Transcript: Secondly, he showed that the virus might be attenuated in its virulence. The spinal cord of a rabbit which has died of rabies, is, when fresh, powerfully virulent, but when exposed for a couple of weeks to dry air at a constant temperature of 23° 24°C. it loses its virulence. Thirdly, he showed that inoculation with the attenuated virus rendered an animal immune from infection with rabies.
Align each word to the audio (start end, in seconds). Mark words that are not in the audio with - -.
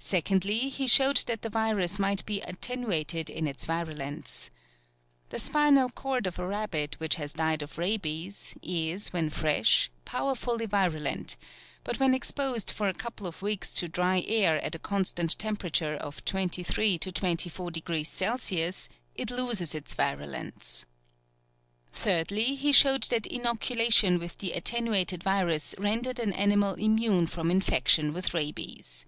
Secondly, 0.00 0.68
he 0.68 0.86
showed 0.86 1.16
that 1.26 1.42
the 1.42 1.50
virus 1.50 1.98
might 1.98 2.24
be 2.24 2.40
attenuated 2.42 3.28
in 3.28 3.48
its 3.48 3.64
virulence. 3.64 4.48
The 5.30 5.40
spinal 5.40 5.90
cord 5.90 6.28
of 6.28 6.38
a 6.38 6.46
rabbit 6.46 6.94
which 7.00 7.16
has 7.16 7.32
died 7.32 7.62
of 7.62 7.76
rabies, 7.76 8.54
is, 8.62 9.12
when 9.12 9.28
fresh, 9.28 9.90
powerfully 10.04 10.66
virulent, 10.66 11.36
but 11.82 11.98
when 11.98 12.14
exposed 12.14 12.70
for 12.70 12.88
a 12.88 12.94
couple 12.94 13.26
of 13.26 13.42
weeks 13.42 13.72
to 13.72 13.88
dry 13.88 14.22
air 14.28 14.62
at 14.64 14.76
a 14.76 14.78
constant 14.78 15.36
temperature 15.36 15.96
of 15.96 16.24
23° 16.24 17.00
24°C. 17.00 18.88
it 19.16 19.30
loses 19.32 19.74
its 19.74 19.94
virulence. 19.94 20.86
Thirdly, 21.92 22.54
he 22.54 22.70
showed 22.70 23.02
that 23.10 23.26
inoculation 23.26 24.20
with 24.20 24.38
the 24.38 24.52
attenuated 24.52 25.24
virus 25.24 25.74
rendered 25.76 26.20
an 26.20 26.32
animal 26.34 26.74
immune 26.74 27.26
from 27.26 27.50
infection 27.50 28.12
with 28.12 28.32
rabies. 28.32 29.04